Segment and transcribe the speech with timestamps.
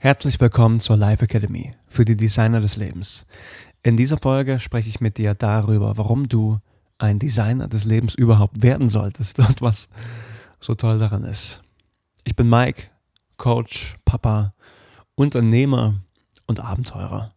[0.00, 3.26] Herzlich willkommen zur Life Academy für die Designer des Lebens.
[3.82, 6.60] In dieser Folge spreche ich mit dir darüber, warum du
[6.98, 9.88] ein Designer des Lebens überhaupt werden solltest und was
[10.60, 11.62] so toll daran ist.
[12.22, 12.84] Ich bin Mike,
[13.38, 14.54] Coach, Papa,
[15.16, 16.00] Unternehmer
[16.46, 17.32] und Abenteurer.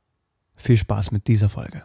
[0.56, 1.82] Viel Spaß mit dieser Folge.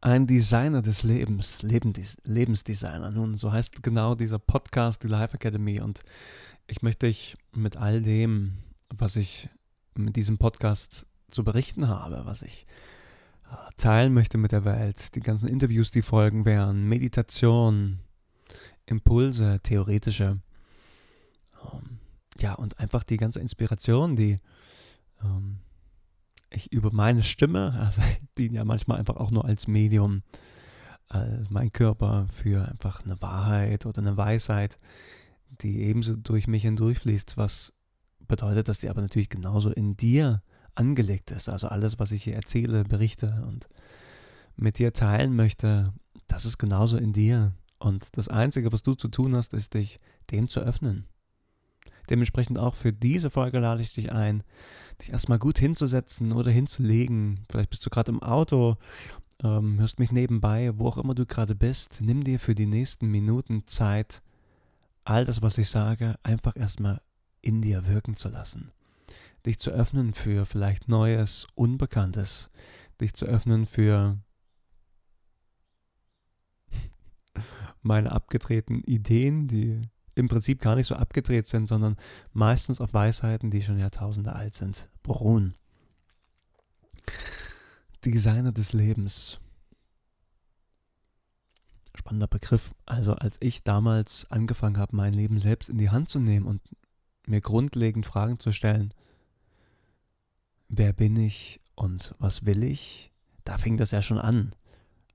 [0.00, 3.10] Ein Designer des Lebens, Lebensdesigner.
[3.10, 5.80] Nun, so heißt genau dieser Podcast, die Life Academy.
[5.80, 6.02] Und
[6.68, 8.58] ich möchte dich mit all dem,
[8.90, 9.48] was ich
[9.94, 12.64] mit diesem Podcast zu berichten habe, was ich
[13.50, 17.98] äh, teilen möchte mit der Welt, die ganzen Interviews, die folgen werden, Meditation,
[18.86, 20.40] Impulse, theoretische,
[21.72, 21.98] ähm,
[22.38, 24.38] ja, und einfach die ganze Inspiration, die
[25.24, 25.58] ähm,
[26.50, 30.22] ich über meine Stimme, also ich diene ja manchmal einfach auch nur als Medium,
[31.08, 34.78] als mein Körper für einfach eine Wahrheit oder eine Weisheit,
[35.62, 37.72] die ebenso durch mich hindurchfließt, was
[38.20, 40.42] bedeutet, dass die aber natürlich genauso in dir
[40.74, 41.48] angelegt ist.
[41.48, 43.68] Also alles, was ich hier erzähle, berichte und
[44.56, 45.92] mit dir teilen möchte,
[46.28, 47.54] das ist genauso in dir.
[47.78, 51.06] Und das Einzige, was du zu tun hast, ist dich dem zu öffnen.
[52.10, 54.42] Dementsprechend auch für diese Folge lade ich dich ein,
[55.00, 57.44] dich erstmal gut hinzusetzen oder hinzulegen.
[57.50, 58.76] Vielleicht bist du gerade im Auto,
[59.42, 62.00] ähm, hörst mich nebenbei, wo auch immer du gerade bist.
[62.00, 64.22] Nimm dir für die nächsten Minuten Zeit,
[65.04, 67.00] all das, was ich sage, einfach erstmal
[67.40, 68.72] in dir wirken zu lassen.
[69.46, 72.50] Dich zu öffnen für vielleicht Neues, Unbekanntes.
[73.00, 74.18] Dich zu öffnen für
[77.82, 79.88] meine abgedrehten Ideen, die
[80.18, 81.96] im Prinzip gar nicht so abgedreht sind, sondern
[82.32, 85.56] meistens auf Weisheiten, die schon Jahrtausende alt sind, beruhen.
[88.04, 89.40] Designer des Lebens.
[91.94, 92.74] Spannender Begriff.
[92.86, 96.60] Also als ich damals angefangen habe, mein Leben selbst in die Hand zu nehmen und
[97.26, 98.90] mir grundlegend Fragen zu stellen,
[100.68, 103.12] wer bin ich und was will ich,
[103.44, 104.54] da fing das ja schon an.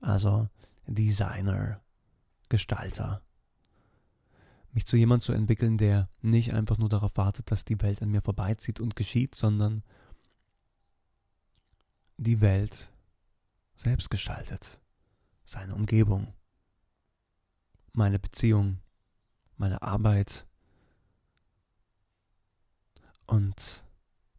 [0.00, 0.48] Also
[0.86, 1.80] Designer,
[2.48, 3.22] Gestalter
[4.74, 8.10] mich zu jemand zu entwickeln, der nicht einfach nur darauf wartet, dass die Welt an
[8.10, 9.84] mir vorbeizieht und geschieht, sondern
[12.16, 12.92] die Welt
[13.76, 14.80] selbst gestaltet,
[15.44, 16.34] seine Umgebung,
[17.92, 18.80] meine Beziehung,
[19.56, 20.46] meine Arbeit.
[23.26, 23.84] Und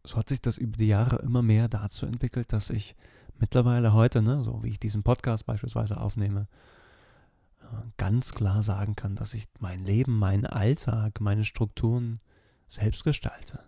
[0.04, 2.96] so hat sich das über die Jahre immer mehr dazu entwickelt, dass ich
[3.40, 6.48] mittlerweile heute, ne, so wie ich diesen Podcast beispielsweise aufnehme,
[7.98, 12.20] ganz klar sagen kann, dass ich mein Leben, meinen Alltag, meine Strukturen
[12.68, 13.60] selbst gestalte.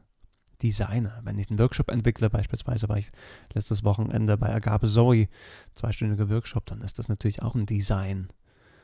[0.62, 1.20] Designe.
[1.24, 3.12] Wenn ich einen Workshop entwickle, beispielsweise war ich
[3.54, 5.28] letztes Wochenende bei Agape Zoe,
[5.74, 8.30] zweistündiger Workshop, dann ist das natürlich auch ein Design.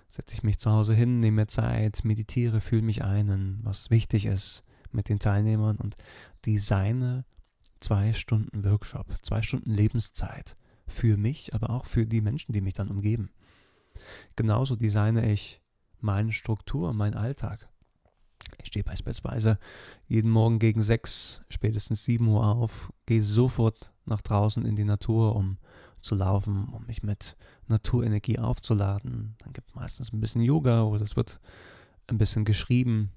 [0.10, 4.28] Setze ich mich zu Hause hin, nehme mir Zeit, meditiere, fühle mich ein, was wichtig
[4.28, 5.98] ist mit den Teilnehmern und
[6.46, 7.26] designe
[7.80, 10.56] zwei Stunden Workshop, zwei Stunden Lebenszeit
[10.88, 13.32] für mich, aber auch für die Menschen, die mich dann umgeben.
[14.36, 15.62] Genauso designe ich
[16.00, 17.70] meine Struktur, meinen Alltag.
[18.62, 19.58] Ich stehe beispielsweise
[20.08, 25.36] jeden Morgen gegen 6, spätestens 7 Uhr auf, gehe sofort nach draußen in die Natur,
[25.36, 25.58] um
[26.02, 27.38] zu laufen, um mich mit
[27.68, 29.36] Naturenergie aufzuladen.
[29.40, 31.40] Dann gibt es meistens ein bisschen Yoga oder es wird
[32.08, 33.12] ein bisschen geschrieben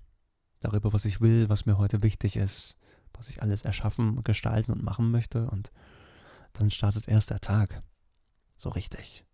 [0.61, 2.79] darüber, was ich will, was mir heute wichtig ist,
[3.12, 5.51] was ich alles erschaffen, gestalten und machen möchte.
[5.51, 5.73] Und
[6.53, 7.83] dann startet erst der Tag.
[8.56, 9.25] So richtig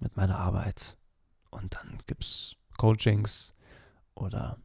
[0.00, 0.96] mit meiner Arbeit.
[1.50, 3.54] Und dann gibt es Coachings
[4.14, 4.58] oder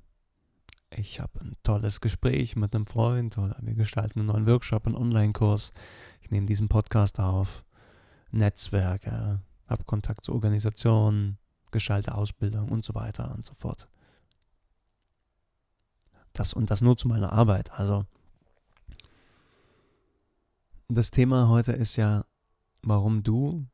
[0.89, 4.95] ich habe ein tolles Gespräch mit einem Freund oder wir gestalten einen neuen Workshop, einen
[4.95, 5.73] Online-Kurs.
[6.21, 7.65] Ich nehme diesen Podcast auf,
[8.31, 11.37] Netzwerke, habe Kontakt zu Organisationen,
[11.71, 13.89] gestalte Ausbildung und so weiter und so fort.
[16.33, 17.71] Das und das nur zu meiner Arbeit.
[17.71, 18.05] Also
[20.87, 22.25] das Thema heute ist ja,
[22.83, 23.67] warum du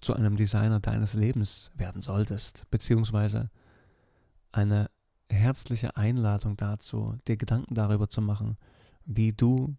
[0.00, 3.50] zu einem Designer deines Lebens werden solltest, beziehungsweise
[4.52, 4.90] eine
[5.28, 8.56] herzliche Einladung dazu, dir Gedanken darüber zu machen,
[9.04, 9.76] wie du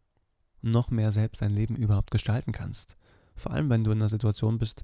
[0.62, 2.98] noch mehr selbst dein Leben überhaupt gestalten kannst.
[3.36, 4.84] Vor allem, wenn du in einer Situation bist,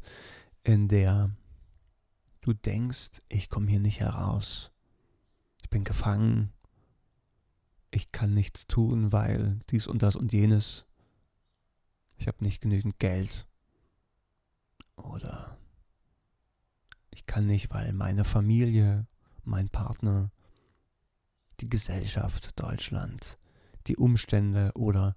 [0.63, 1.31] in der
[2.41, 4.71] du denkst, ich komme hier nicht heraus.
[5.61, 6.53] Ich bin gefangen.
[7.91, 10.85] Ich kann nichts tun, weil dies und das und jenes.
[12.17, 13.45] Ich habe nicht genügend Geld.
[14.95, 15.57] Oder
[17.11, 19.07] ich kann nicht, weil meine Familie,
[19.43, 20.31] mein Partner,
[21.59, 23.37] die Gesellschaft, Deutschland,
[23.87, 25.15] die Umstände oder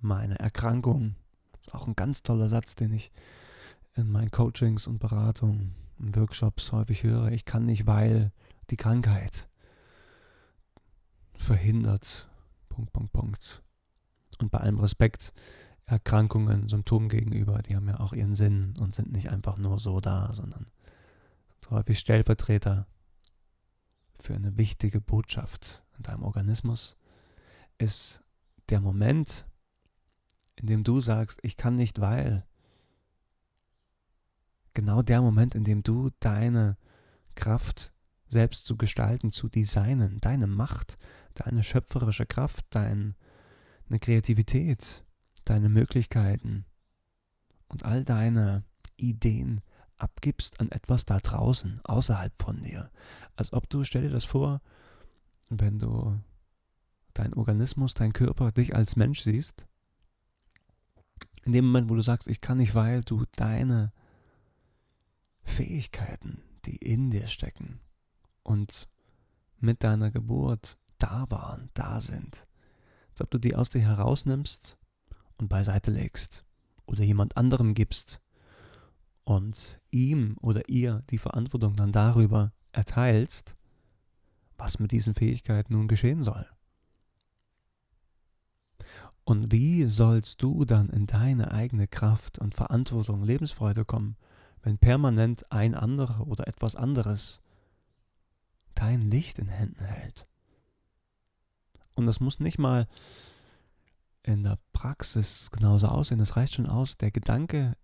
[0.00, 1.16] meine Erkrankung,
[1.72, 3.10] Auch ein ganz toller Satz, den ich
[3.94, 7.32] in meinen Coachings und Beratungen und Workshops häufig höre.
[7.32, 8.32] Ich kann nicht, weil
[8.70, 9.48] die Krankheit
[11.36, 12.28] verhindert.
[12.68, 13.62] Punkt, Punkt, Punkt.
[14.38, 15.32] Und bei allem Respekt,
[15.88, 20.00] Erkrankungen, Symptomen gegenüber, die haben ja auch ihren Sinn und sind nicht einfach nur so
[20.00, 20.66] da, sondern
[21.70, 22.86] häufig Stellvertreter
[24.14, 26.96] für eine wichtige Botschaft in deinem Organismus,
[27.78, 28.22] ist
[28.68, 29.46] der Moment,
[30.56, 32.46] in dem du sagst, ich kann nicht, weil.
[34.74, 36.76] Genau der Moment, in dem du deine
[37.34, 37.92] Kraft
[38.28, 40.98] selbst zu gestalten, zu designen, deine Macht,
[41.34, 43.14] deine schöpferische Kraft, deine
[44.00, 45.04] Kreativität,
[45.48, 46.64] deine Möglichkeiten
[47.68, 48.64] und all deine
[48.96, 49.60] Ideen
[49.96, 52.90] abgibst an etwas da draußen, außerhalb von dir.
[53.36, 54.60] Als ob du, stell dir das vor,
[55.48, 56.20] wenn du
[57.14, 59.66] dein Organismus, dein Körper, dich als Mensch siehst,
[61.44, 63.92] in dem Moment, wo du sagst, ich kann nicht, weil du deine
[65.42, 67.80] Fähigkeiten, die in dir stecken
[68.42, 68.88] und
[69.58, 72.46] mit deiner Geburt da waren, da sind,
[73.10, 74.77] als ob du die aus dir herausnimmst
[75.38, 76.44] und beiseite legst
[76.86, 78.20] oder jemand anderem gibst
[79.24, 83.56] und ihm oder ihr die Verantwortung dann darüber erteilst,
[84.56, 86.46] was mit diesen Fähigkeiten nun geschehen soll.
[89.24, 94.16] Und wie sollst du dann in deine eigene Kraft und Verantwortung, Lebensfreude kommen,
[94.62, 97.42] wenn permanent ein anderer oder etwas anderes
[98.74, 100.26] dein Licht in Händen hält?
[101.94, 102.86] Und das muss nicht mal
[104.28, 106.20] in der Praxis genauso aussehen.
[106.20, 107.76] Es reicht schon aus, der Gedanke,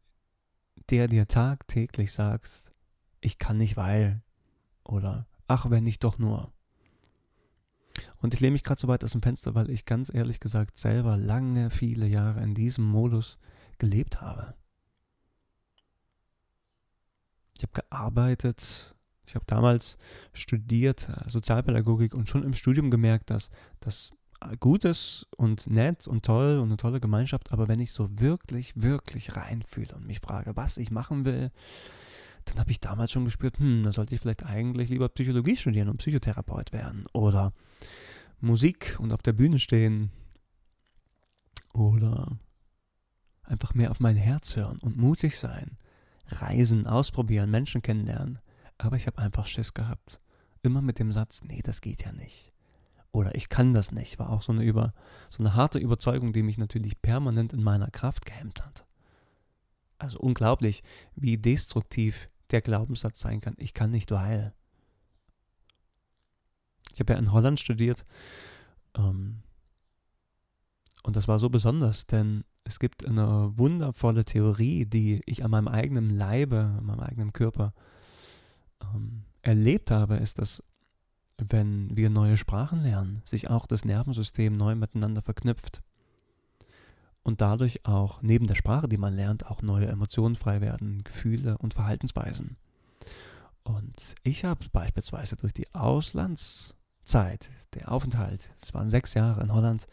[0.91, 2.71] der dir tagtäglich sagt,
[3.21, 4.23] ich kann nicht, weil
[4.85, 6.53] oder ach, wenn ich doch nur.
[8.19, 10.79] Und ich lehne mich gerade so weit aus dem Fenster, weil ich ganz ehrlich gesagt
[10.79, 13.39] selber lange, viele Jahre in diesem Modus
[13.79, 14.55] gelebt habe.
[17.57, 18.95] Ich habe gearbeitet,
[19.27, 19.97] ich habe damals
[20.33, 23.49] studiert äh, Sozialpädagogik und schon im Studium gemerkt, dass
[23.81, 24.13] das
[24.61, 28.73] gut ist und nett und toll und eine tolle Gemeinschaft, aber wenn ich so wirklich,
[28.77, 31.51] wirklich reinfühle und mich frage, was ich machen will,
[32.45, 35.89] dann habe ich damals schon gespürt, hm, da sollte ich vielleicht eigentlich lieber Psychologie studieren
[35.89, 37.53] und Psychotherapeut werden oder
[38.41, 40.11] Musik und auf der Bühne stehen
[41.73, 42.39] oder
[43.43, 45.79] einfach mehr auf mein Herz hören und mutig sein,
[46.29, 48.39] reisen, ausprobieren, Menschen kennenlernen.
[48.79, 50.21] Aber ich habe einfach Schiss gehabt.
[50.63, 52.54] Immer mit dem Satz, nee, das geht ja nicht.
[53.15, 54.93] Oder ich kann das nicht, war auch so eine, über,
[55.31, 58.85] so eine harte Überzeugung, die mich natürlich permanent in meiner Kraft gehemmt hat.
[59.99, 60.83] Also unglaublich,
[61.15, 64.53] wie destruktiv der Glaubenssatz sein kann, ich kann nicht, weil.
[66.91, 68.05] Ich habe ja in Holland studiert
[68.97, 69.45] ähm,
[71.05, 75.69] und das war so besonders, denn es gibt eine wundervolle Theorie, die ich an meinem
[75.69, 77.75] eigenen Leibe, an meinem eigenen Körper
[78.83, 80.65] ähm, erlebt habe, ist, dass
[81.49, 85.83] wenn wir neue Sprachen lernen, sich auch das Nervensystem neu miteinander verknüpft
[87.23, 91.59] und dadurch auch neben der Sprache, die man lernt, auch neue Emotionen frei werden, Gefühle
[91.59, 92.57] und Verhaltensweisen.
[93.65, 99.87] Und ich habe beispielsweise durch die Auslandszeit, der Aufenthalt, es waren sechs Jahre in Holland,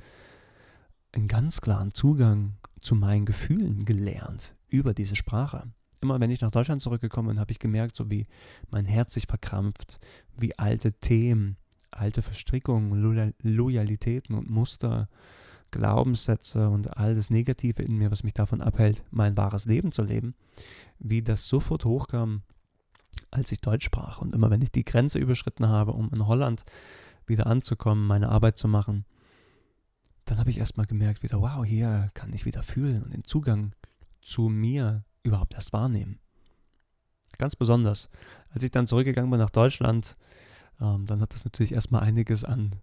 [1.13, 5.63] einen ganz klaren Zugang zu meinen Gefühlen gelernt über diese Sprache.
[6.01, 8.27] Immer wenn ich nach Deutschland zurückgekommen bin, habe ich gemerkt, so wie
[8.70, 10.00] mein Herz sich verkrampft,
[10.36, 11.58] wie alte Themen,
[11.91, 15.08] alte Verstrickungen, Loyalitäten und Muster
[15.72, 20.03] Glaubenssätze und all das Negative in mir, was mich davon abhält, mein wahres Leben zu
[20.03, 20.36] leben,
[21.00, 22.43] wie das sofort hochkam,
[23.31, 24.20] als ich Deutsch sprach.
[24.20, 26.65] Und immer wenn ich die Grenze überschritten habe, um in Holland
[27.25, 29.05] wieder anzukommen, meine Arbeit zu machen,
[30.25, 33.74] dann habe ich erstmal gemerkt, wieder, wow, hier kann ich wieder fühlen und den Zugang
[34.22, 36.20] zu mir überhaupt erst wahrnehmen.
[37.38, 38.10] Ganz besonders.
[38.50, 40.18] Als ich dann zurückgegangen bin nach Deutschland,
[40.80, 42.75] ähm, dann hat das natürlich erstmal einiges an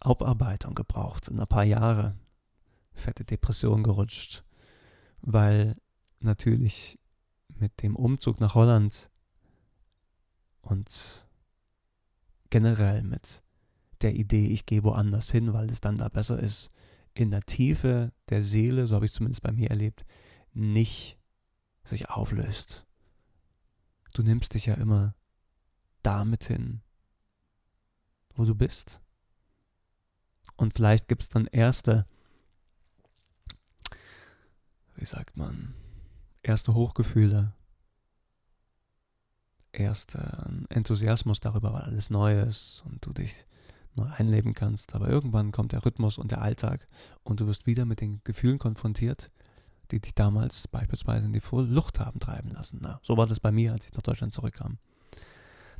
[0.00, 2.16] Aufarbeitung gebraucht, in ein paar Jahre.
[2.92, 4.44] Fette Depression gerutscht,
[5.20, 5.74] weil
[6.20, 6.98] natürlich
[7.48, 9.10] mit dem Umzug nach Holland
[10.62, 11.26] und
[12.50, 13.42] generell mit
[14.02, 16.70] der Idee, ich gehe woanders hin, weil es dann da besser ist,
[17.14, 20.04] in der Tiefe der Seele, so habe ich es zumindest bei mir erlebt,
[20.52, 21.17] nicht
[21.88, 22.86] sich auflöst.
[24.14, 25.14] Du nimmst dich ja immer
[26.02, 26.82] damit hin,
[28.34, 29.00] wo du bist.
[30.56, 32.06] Und vielleicht gibt es dann erste,
[34.96, 35.74] wie sagt man,
[36.42, 37.54] erste Hochgefühle,
[39.72, 43.46] erste Enthusiasmus darüber, weil alles neu ist und du dich
[43.94, 44.94] neu einleben kannst.
[44.94, 46.88] Aber irgendwann kommt der Rhythmus und der Alltag
[47.22, 49.30] und du wirst wieder mit den Gefühlen konfrontiert,
[49.90, 52.78] die dich damals beispielsweise in die Flucht haben treiben lassen.
[52.82, 54.78] Na, so war das bei mir, als ich nach Deutschland zurückkam.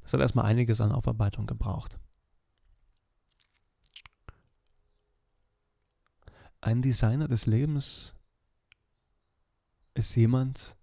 [0.03, 1.99] Das hat erstmal einiges an Aufarbeitung gebraucht.
[6.61, 8.15] Ein Designer des Lebens
[9.95, 10.77] ist jemand,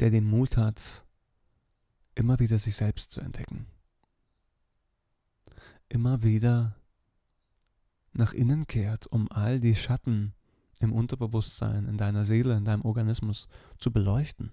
[0.00, 1.04] der den Mut hat,
[2.14, 3.66] immer wieder sich selbst zu entdecken.
[5.88, 6.76] Immer wieder
[8.12, 10.34] nach innen kehrt, um all die Schatten
[10.80, 14.52] im Unterbewusstsein, in deiner Seele, in deinem Organismus zu beleuchten.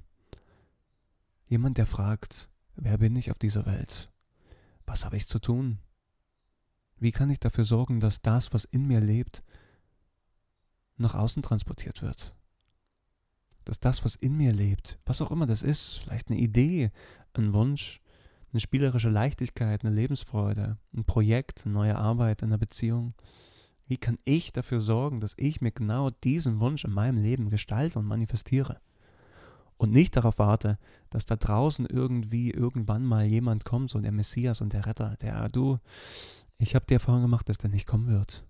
[1.48, 4.12] Jemand, der fragt, wer bin ich auf dieser Welt?
[4.86, 5.80] Was habe ich zu tun?
[6.98, 9.44] Wie kann ich dafür sorgen, dass das, was in mir lebt,
[10.98, 12.34] nach außen transportiert wird?
[13.66, 16.92] Dass das, was in mir lebt, was auch immer das ist, vielleicht eine Idee,
[17.34, 18.00] ein Wunsch,
[18.52, 23.14] eine spielerische Leichtigkeit, eine Lebensfreude, ein Projekt, eine neue Arbeit, eine Beziehung,
[23.88, 28.00] wie kann ich dafür sorgen, dass ich mir genau diesen Wunsch in meinem Leben gestalte
[28.00, 28.80] und manifestiere?
[29.78, 30.78] Und nicht darauf warte,
[31.10, 35.48] dass da draußen irgendwie irgendwann mal jemand kommt, so der Messias und der Retter, der
[35.50, 35.80] du,
[36.58, 38.46] ich habe die Erfahrung gemacht, dass der nicht kommen wird.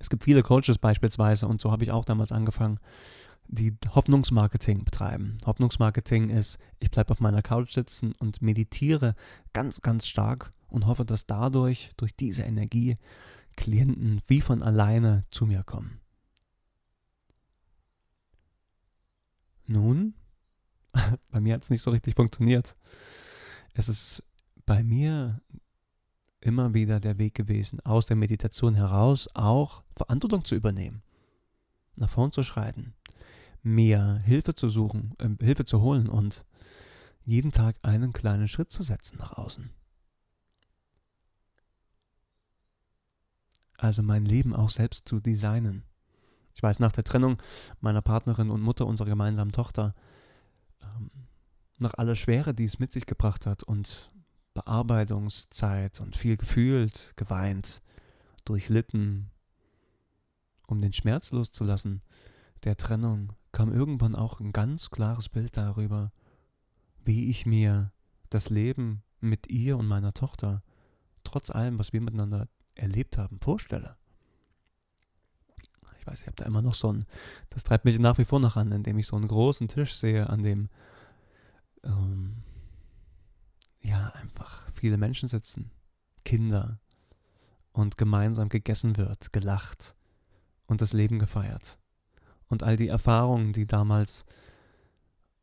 [0.00, 2.80] Es gibt viele Coaches beispielsweise und so habe ich auch damals angefangen,
[3.46, 5.38] die Hoffnungsmarketing betreiben.
[5.44, 9.14] Hoffnungsmarketing ist, ich bleibe auf meiner Couch sitzen und meditiere
[9.52, 12.96] ganz, ganz stark und hoffe, dass dadurch, durch diese Energie,
[13.56, 16.00] Klienten wie von alleine zu mir kommen.
[19.66, 20.14] Nun,
[21.30, 22.76] bei mir hat es nicht so richtig funktioniert.
[23.74, 24.22] Es ist
[24.66, 25.40] bei mir
[26.40, 31.02] immer wieder der Weg gewesen, aus der Meditation heraus auch Verantwortung zu übernehmen,
[31.96, 32.94] nach vorn zu schreiten,
[33.62, 36.44] mir Hilfe zu suchen, äh, Hilfe zu holen und
[37.24, 39.70] jeden Tag einen kleinen Schritt zu setzen nach außen.
[43.78, 45.84] Also mein Leben auch selbst zu designen.
[46.54, 47.38] Ich weiß, nach der Trennung
[47.80, 49.94] meiner Partnerin und Mutter unserer gemeinsamen Tochter,
[50.82, 51.10] ähm,
[51.78, 54.10] nach aller Schwere, die es mit sich gebracht hat und
[54.54, 57.82] Bearbeitungszeit und viel gefühlt, geweint,
[58.44, 59.30] durchlitten,
[60.66, 62.02] um den Schmerz loszulassen,
[62.62, 66.12] der Trennung, kam irgendwann auch ein ganz klares Bild darüber,
[67.04, 67.92] wie ich mir
[68.30, 70.62] das Leben mit ihr und meiner Tochter,
[71.22, 73.96] trotz allem, was wir miteinander erlebt haben, vorstelle.
[76.00, 77.04] Ich weiß, ich habe da immer noch so ein,
[77.50, 80.28] das treibt mich nach wie vor noch an, indem ich so einen großen Tisch sehe,
[80.28, 80.68] an dem
[81.82, 82.42] ähm,
[83.80, 85.70] ja einfach viele Menschen sitzen,
[86.24, 86.78] Kinder
[87.72, 89.94] und gemeinsam gegessen wird, gelacht
[90.66, 91.78] und das Leben gefeiert.
[92.48, 94.24] Und all die Erfahrungen, die damals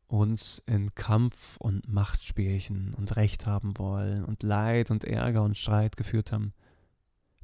[0.06, 5.96] uns in Kampf und Machtspielchen und Recht haben wollen und Leid und Ärger und Streit
[5.96, 6.52] geführt haben,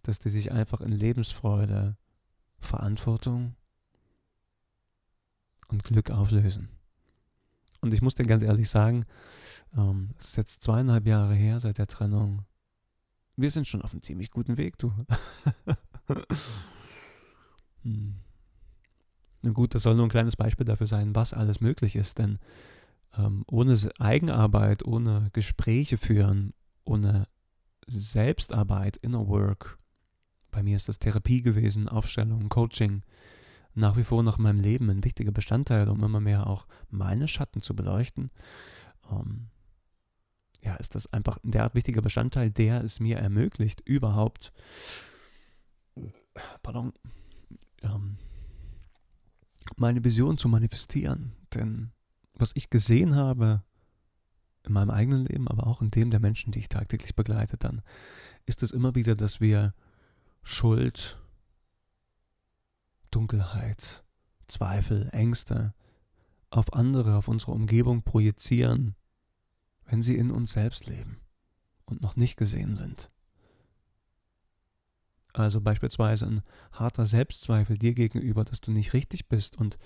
[0.03, 1.97] dass die sich einfach in Lebensfreude,
[2.59, 3.55] Verantwortung
[5.69, 6.69] und Glück auflösen.
[7.81, 9.05] Und ich muss dir ganz ehrlich sagen,
[9.77, 12.45] ähm, es ist jetzt zweieinhalb Jahre her seit der Trennung.
[13.37, 14.93] Wir sind schon auf einem ziemlich guten Weg, du.
[17.83, 18.17] hm.
[19.43, 22.41] Na gut, das soll nur ein kleines Beispiel dafür sein, was alles möglich ist, denn
[23.17, 26.53] ähm, ohne Eigenarbeit, ohne Gespräche führen,
[26.85, 27.29] ohne
[27.87, 29.79] Selbstarbeit, Inner Work,
[30.51, 33.03] bei mir ist das Therapie gewesen, Aufstellung, Coaching.
[33.75, 37.29] Nach wie vor noch in meinem Leben ein wichtiger Bestandteil, um immer mehr auch meine
[37.29, 38.31] Schatten zu beleuchten.
[39.11, 39.49] Ähm,
[40.63, 44.53] ja, ist das einfach ein derart wichtiger Bestandteil, der es mir ermöglicht, überhaupt,
[46.63, 46.93] pardon,
[47.83, 48.17] ähm,
[49.77, 51.33] meine Vision zu manifestieren.
[51.55, 51.93] Denn
[52.35, 53.63] was ich gesehen habe
[54.65, 57.83] in meinem eigenen Leben, aber auch in dem der Menschen, die ich tagtäglich begleite, dann
[58.47, 59.75] ist es immer wieder, dass wir
[60.51, 61.19] Schuld,
[63.11, 64.03] Dunkelheit,
[64.49, 65.75] Zweifel, Ängste
[66.49, 68.97] auf andere, auf unsere Umgebung projizieren,
[69.85, 71.21] wenn sie in uns selbst leben
[71.85, 73.11] und noch nicht gesehen sind.
[75.35, 79.79] Also beispielsweise ein harter Selbstzweifel dir gegenüber, dass du nicht richtig bist und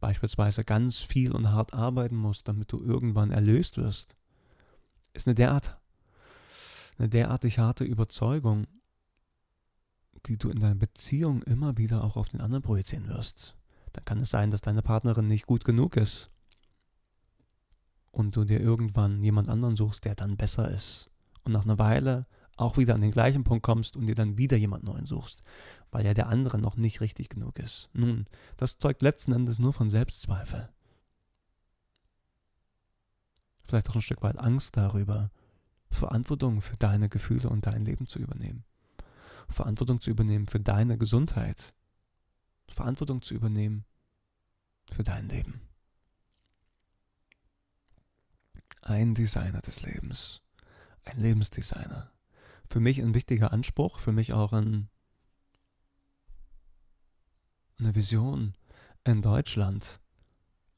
[0.00, 4.16] beispielsweise ganz viel und hart arbeiten musst, damit du irgendwann erlöst wirst,
[5.12, 5.78] ist eine derart,
[6.96, 8.66] eine derartig harte Überzeugung
[10.26, 13.56] die du in deiner Beziehung immer wieder auch auf den anderen projizieren wirst.
[13.92, 16.30] Dann kann es sein, dass deine Partnerin nicht gut genug ist
[18.10, 21.10] und du dir irgendwann jemand anderen suchst, der dann besser ist.
[21.44, 24.56] Und nach einer Weile auch wieder an den gleichen Punkt kommst und dir dann wieder
[24.56, 25.42] jemand Neuen suchst,
[25.90, 27.90] weil ja der andere noch nicht richtig genug ist.
[27.92, 30.70] Nun, das zeugt letzten Endes nur von Selbstzweifel.
[33.64, 35.30] Vielleicht auch ein Stück weit Angst darüber,
[35.90, 38.64] Verantwortung für deine Gefühle und dein Leben zu übernehmen.
[39.48, 41.74] Verantwortung zu übernehmen für deine Gesundheit,
[42.68, 43.84] Verantwortung zu übernehmen
[44.90, 45.60] für dein Leben.
[48.82, 50.42] Ein Designer des Lebens,
[51.04, 52.12] ein Lebensdesigner.
[52.68, 54.88] Für mich ein wichtiger Anspruch, für mich auch ein,
[57.78, 58.54] eine Vision
[59.04, 60.00] in Deutschland,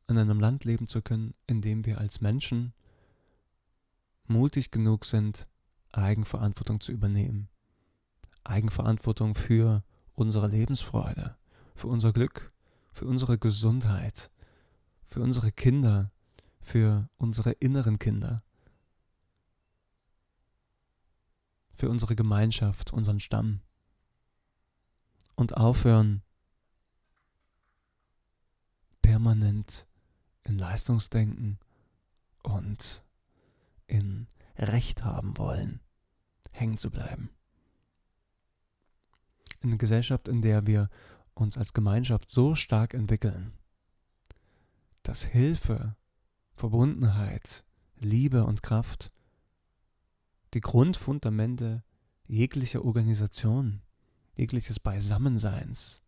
[0.06, 2.74] in einem Land leben zu können, in dem wir als Menschen
[4.26, 5.48] mutig genug sind,
[5.92, 7.48] Eigenverantwortung zu übernehmen.
[8.48, 11.36] Eigenverantwortung für unsere Lebensfreude,
[11.74, 12.52] für unser Glück,
[12.92, 14.30] für unsere Gesundheit,
[15.04, 16.10] für unsere Kinder,
[16.60, 18.42] für unsere inneren Kinder,
[21.74, 23.60] für unsere Gemeinschaft, unseren Stamm.
[25.36, 26.22] Und aufhören,
[29.02, 29.86] permanent
[30.42, 31.60] in Leistungsdenken
[32.42, 33.04] und
[33.86, 34.26] in
[34.56, 35.80] Recht haben wollen,
[36.50, 37.30] hängen zu bleiben.
[39.60, 40.88] In einer Gesellschaft, in der wir
[41.34, 43.52] uns als Gemeinschaft so stark entwickeln,
[45.02, 45.96] dass Hilfe,
[46.54, 47.64] Verbundenheit,
[47.96, 49.10] Liebe und Kraft
[50.54, 51.82] die Grundfundamente
[52.26, 53.82] jeglicher Organisation,
[54.36, 56.02] jegliches Beisammenseins,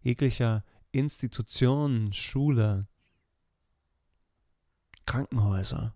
[0.00, 2.86] jeglicher Institutionen, Schule,
[5.06, 5.94] Krankenhäuser,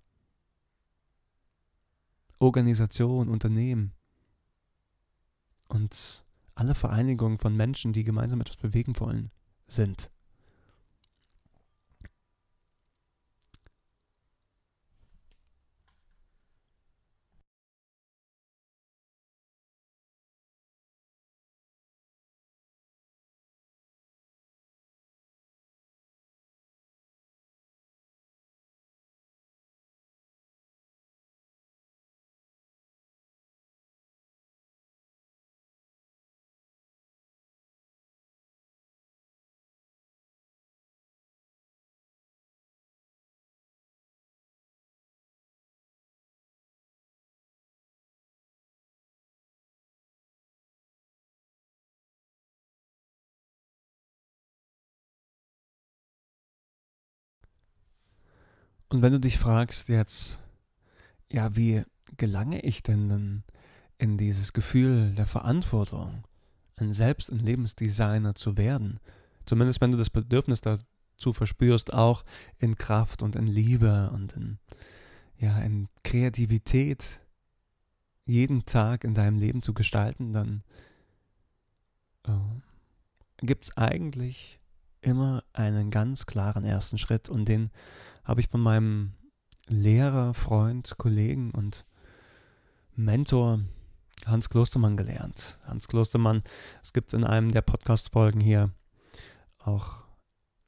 [2.38, 3.92] Organisation, Unternehmen
[5.68, 6.24] und
[6.58, 9.30] alle Vereinigungen von Menschen, die gemeinsam etwas bewegen wollen,
[9.68, 10.10] sind.
[58.90, 60.40] Und wenn du dich fragst jetzt,
[61.30, 61.82] ja, wie
[62.16, 63.42] gelange ich denn
[63.98, 66.24] in dieses Gefühl der Verantwortung,
[66.76, 69.00] ein Selbst- und Lebensdesigner zu werden,
[69.44, 72.24] zumindest wenn du das Bedürfnis dazu verspürst, auch
[72.58, 74.58] in Kraft und in Liebe und in,
[75.36, 77.20] ja, in Kreativität
[78.24, 80.62] jeden Tag in deinem Leben zu gestalten, dann
[82.26, 82.60] oh,
[83.38, 84.60] gibt es eigentlich
[85.00, 87.70] immer einen ganz klaren ersten Schritt und den
[88.28, 89.14] habe ich von meinem
[89.68, 91.86] Lehrer, Freund, Kollegen und
[92.94, 93.60] Mentor
[94.26, 95.58] Hans Klostermann gelernt.
[95.64, 96.42] Hans Klostermann,
[96.82, 98.70] es gibt in einem der Podcast-Folgen hier
[99.58, 100.02] auch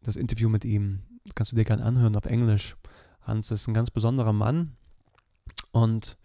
[0.00, 1.02] das Interview mit ihm.
[1.24, 2.76] Das kannst du dir gerne anhören auf Englisch.
[3.20, 4.76] Hans ist ein ganz besonderer Mann
[5.72, 6.16] und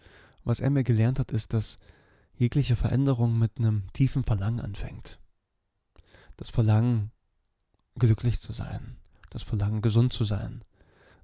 [0.46, 1.80] was er mir gelernt hat, ist, dass
[2.34, 5.20] jegliche Veränderung mit einem tiefen Verlangen anfängt.
[6.38, 7.12] Das Verlangen,
[7.96, 8.96] glücklich zu sein,
[9.32, 10.64] das Verlangen, gesund zu sein,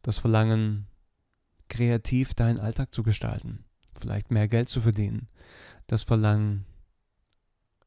[0.02, 0.88] das Verlangen,
[1.68, 3.66] kreativ deinen Alltag zu gestalten,
[3.98, 5.30] vielleicht mehr Geld zu verdienen,
[5.88, 6.66] das Verlangen,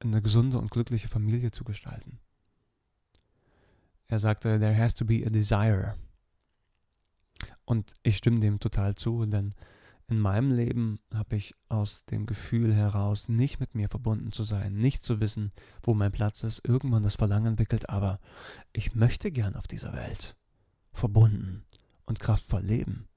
[0.00, 2.20] eine gesunde und glückliche Familie zu gestalten.
[4.06, 5.94] Er sagte, there has to be a desire.
[7.64, 9.50] Und ich stimme dem total zu, denn
[10.06, 14.74] in meinem Leben habe ich aus dem Gefühl heraus, nicht mit mir verbunden zu sein,
[14.74, 18.20] nicht zu wissen, wo mein Platz ist, irgendwann das Verlangen entwickelt, aber
[18.74, 20.36] ich möchte gern auf dieser Welt
[20.92, 21.64] verbunden,
[22.06, 23.08] und kraftvoll leben.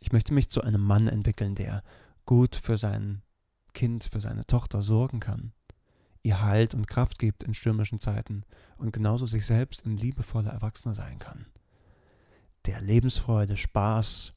[0.00, 1.82] Ich möchte mich zu einem Mann entwickeln, der
[2.26, 3.22] gut für sein
[3.72, 5.52] Kind, für seine Tochter sorgen kann,
[6.22, 8.44] ihr Halt und Kraft gibt in stürmischen Zeiten
[8.76, 11.46] und genauso sich selbst ein liebevoller Erwachsener sein kann.
[12.66, 14.32] Der Lebensfreude, Spaß,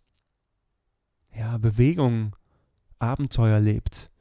[1.34, 2.36] ja, Bewegung,
[3.00, 4.12] Abenteuer lebt,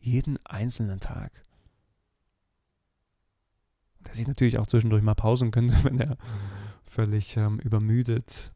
[0.00, 1.44] jeden einzelnen Tag.
[4.00, 6.16] Der sich natürlich auch zwischendurch mal pausen könnte, wenn er
[6.84, 8.52] völlig ähm, übermüdet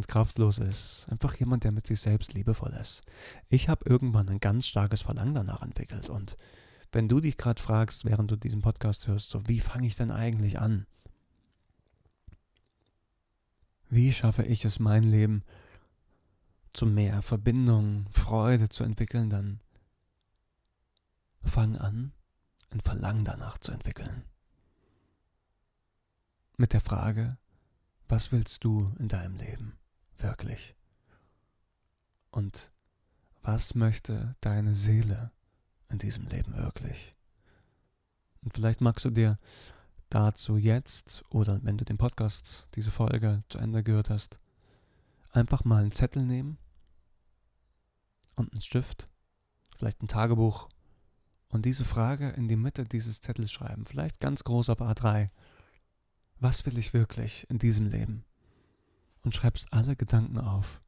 [0.00, 1.06] und kraftlos ist.
[1.10, 3.02] Einfach jemand, der mit sich selbst liebevoll ist.
[3.50, 6.08] Ich habe irgendwann ein ganz starkes Verlangen danach entwickelt.
[6.08, 6.38] Und
[6.90, 10.10] wenn du dich gerade fragst, während du diesen Podcast hörst, so wie fange ich denn
[10.10, 10.86] eigentlich an?
[13.90, 15.44] Wie schaffe ich es, mein Leben
[16.72, 19.60] zu mehr Verbindung, Freude zu entwickeln, dann
[21.42, 22.12] fang an,
[22.70, 24.24] ein Verlangen danach zu entwickeln.
[26.56, 27.36] Mit der Frage,
[28.08, 29.79] was willst du in deinem Leben?
[30.22, 30.74] Wirklich?
[32.30, 32.72] Und
[33.42, 35.32] was möchte deine Seele
[35.88, 37.14] in diesem Leben wirklich?
[38.42, 39.38] Und vielleicht magst du dir
[40.08, 44.40] dazu jetzt oder wenn du den Podcast, diese Folge zu Ende gehört hast,
[45.30, 46.58] einfach mal einen Zettel nehmen
[48.36, 49.08] und einen Stift,
[49.76, 50.68] vielleicht ein Tagebuch
[51.48, 55.30] und diese Frage in die Mitte dieses Zettels schreiben, vielleicht ganz groß auf A3.
[56.38, 58.24] Was will ich wirklich in diesem Leben?
[59.22, 60.82] Und schreibst alle Gedanken auf,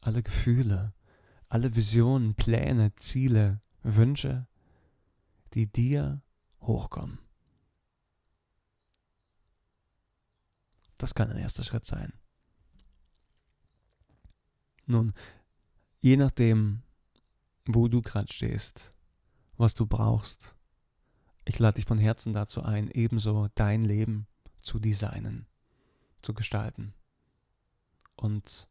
[0.00, 0.92] alle Gefühle,
[1.48, 4.46] alle Visionen, Pläne, Ziele, Wünsche,
[5.54, 6.22] die dir
[6.60, 7.18] hochkommen.
[10.98, 12.12] Das kann ein erster Schritt sein.
[14.86, 15.14] Nun,
[16.00, 16.82] je nachdem,
[17.66, 18.90] wo du gerade stehst,
[19.56, 20.56] was du brauchst,
[21.44, 24.26] ich lade dich von Herzen dazu ein, ebenso dein Leben
[24.60, 25.46] zu designen,
[26.20, 26.94] zu gestalten
[28.22, 28.68] und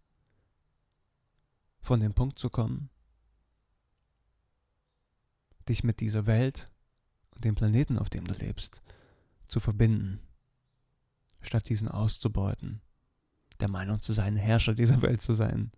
[1.82, 2.90] von dem Punkt zu kommen,
[5.68, 6.68] dich mit dieser Welt
[7.32, 8.82] und dem Planeten, auf dem du lebst,
[9.46, 10.22] zu verbinden
[11.42, 12.82] statt diesen auszubeuten,
[13.60, 15.72] der Meinung zu sein, Herrscher dieser Welt zu sein,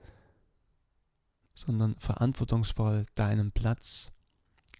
[1.55, 4.11] sondern verantwortungsvoll deinen Platz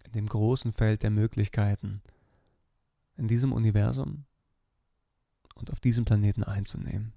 [0.04, 2.02] in dem großen Feld der Möglichkeiten
[3.16, 4.26] in diesem Universum
[5.56, 7.12] und auf diesem Planeten einzunehmen.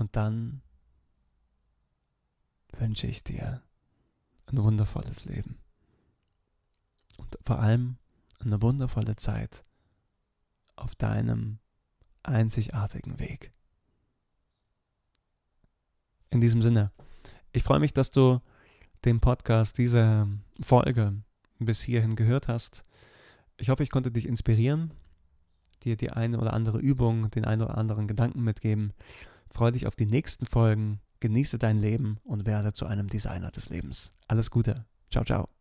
[0.00, 0.62] Und dann
[2.72, 3.62] wünsche ich dir
[4.46, 5.58] ein wundervolles Leben.
[7.18, 7.98] Und vor allem
[8.38, 9.62] eine wundervolle Zeit
[10.74, 11.58] auf deinem
[12.22, 13.52] einzigartigen Weg.
[16.30, 16.92] In diesem Sinne,
[17.52, 18.40] ich freue mich, dass du
[19.04, 20.26] den Podcast, diese
[20.62, 21.22] Folge
[21.58, 22.86] bis hierhin gehört hast.
[23.58, 24.94] Ich hoffe, ich konnte dich inspirieren,
[25.82, 28.94] dir die eine oder andere Übung, den einen oder anderen Gedanken mitgeben.
[29.50, 33.68] Freue dich auf die nächsten Folgen, genieße dein Leben und werde zu einem Designer des
[33.68, 34.12] Lebens.
[34.28, 34.86] Alles Gute.
[35.10, 35.59] Ciao, ciao.